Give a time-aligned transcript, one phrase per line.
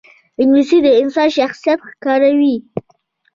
[0.41, 2.55] انګلیسي د انسان شخصیت ښکاروي